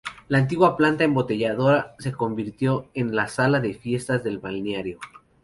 La 0.29 0.39
antigua 0.39 0.75
planta 0.75 1.03
embotelladora 1.03 1.93
se 1.99 2.11
convirtió 2.11 2.89
en 2.95 3.15
la 3.15 3.27
sala 3.27 3.59
de 3.59 3.75
fiestas 3.75 4.23
del 4.23 4.39
balneario. 4.39 4.97